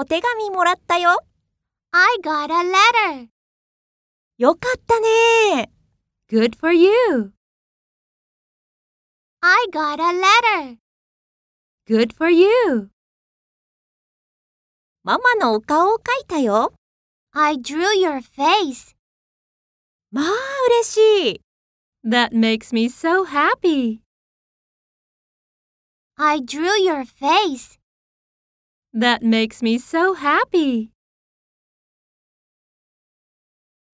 [0.00, 1.10] お手紙もらったよ。
[1.90, 2.66] I got a
[3.18, 3.28] letter.
[4.38, 5.70] よかったね。
[6.30, 7.34] Good for you.
[9.42, 10.18] I got a
[10.64, 10.78] letter.
[11.86, 12.88] Good for you.
[15.02, 16.72] ママのお顔を描いたよ。
[17.32, 18.96] I drew your face.
[20.10, 20.24] まあ
[20.82, 21.40] 嬉しい。
[22.08, 24.00] That makes me so happy.
[26.16, 27.79] I drew your face.
[28.92, 30.90] That makes me so happy.